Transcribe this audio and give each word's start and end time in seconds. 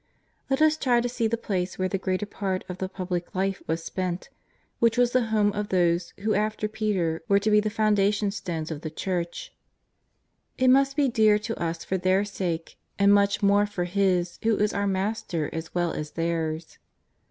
Let 0.49 0.63
us 0.63 0.77
try 0.77 0.99
to 0.99 1.07
see 1.07 1.27
the 1.27 1.37
place 1.37 1.77
where 1.77 1.87
the 1.87 1.99
greater 1.99 2.25
part 2.25 2.63
of 2.67 2.79
the 2.79 2.89
Public 2.89 3.35
Life 3.35 3.61
was 3.67 3.83
spent, 3.83 4.29
which 4.79 4.97
was 4.97 5.11
the 5.11 5.27
home 5.27 5.51
of 5.53 5.69
those 5.69 6.11
who 6.21 6.33
after 6.33 6.67
Peter 6.67 7.21
were 7.27 7.37
to 7.37 7.51
be 7.51 7.59
the 7.59 7.69
foundation 7.69 8.31
stones 8.31 8.71
of 8.71 8.81
the 8.81 8.89
Church. 8.89 9.53
It 10.57 10.69
must 10.71 10.95
be 10.95 11.07
dear 11.07 11.37
to 11.45 11.55
us 11.61 11.83
for 11.83 11.99
their 11.99 12.25
sake, 12.25 12.79
and 12.97 13.13
much 13.13 13.43
more 13.43 13.67
for 13.67 13.83
His 13.83 14.39
who 14.41 14.57
is 14.57 14.73
our 14.73 14.87
Master 14.87 15.51
as 15.53 15.75
well 15.75 15.91
as 15.93 16.09
theirs. 16.09 16.79